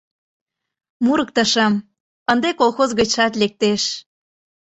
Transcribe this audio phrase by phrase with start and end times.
[1.05, 1.73] Мурыктышым...
[2.31, 3.83] ынде колхоз гычшат лектеш...